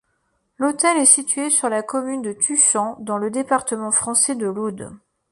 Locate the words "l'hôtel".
0.57-0.97